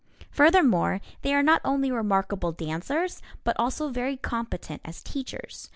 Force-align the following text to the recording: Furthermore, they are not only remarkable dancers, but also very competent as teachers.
Furthermore, 0.31 0.99
they 1.21 1.31
are 1.31 1.43
not 1.43 1.61
only 1.63 1.91
remarkable 1.91 2.51
dancers, 2.51 3.21
but 3.43 3.55
also 3.59 3.89
very 3.89 4.17
competent 4.17 4.81
as 4.83 5.03
teachers. 5.03 5.69